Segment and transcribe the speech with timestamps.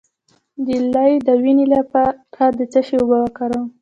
[0.65, 3.63] د لۍ د وینې لپاره د څه شي اوبه وکاروم؟